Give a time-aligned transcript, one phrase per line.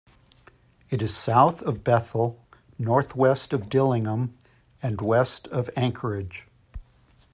[0.89, 2.43] It is south of Bethel,
[2.79, 4.35] northwest of Dillingham
[4.81, 6.47] and west of Anchorage.